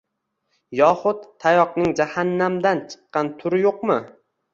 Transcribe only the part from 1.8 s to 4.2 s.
jahannamdan chiqqan turi yo'qmi?